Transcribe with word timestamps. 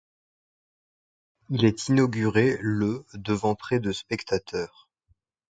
Il 1.51 1.63
est 1.63 1.89
inauguré 1.89 2.57
le 2.61 3.05
devant 3.13 3.53
près 3.53 3.79
de 3.79 3.91
spectateurs. 3.91 4.89